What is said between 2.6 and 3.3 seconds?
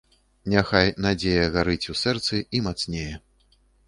мацнее